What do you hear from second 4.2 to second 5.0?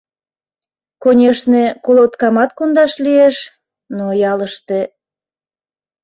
ялыште...